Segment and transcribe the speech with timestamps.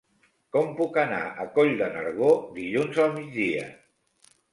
[0.55, 3.67] Com puc anar a Coll de Nargó dilluns al migdia?